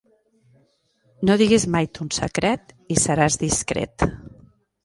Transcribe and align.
No 1.29 1.35
diguis 1.41 1.67
mai 1.75 1.89
ton 1.99 2.11
secret 2.19 2.75
i 2.97 2.99
seràs 3.05 3.41
discret. 3.47 4.09